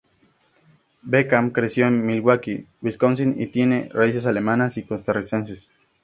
Beckman 1.03 1.51
creció 1.51 1.85
en 1.85 2.03
Milwaukee, 2.03 2.65
Wisconsin 2.81 3.39
y 3.39 3.45
tiene 3.45 3.87
raíces 3.93 4.25
alemanas 4.25 4.75
y 4.77 4.83
costarricenses. 4.83 5.73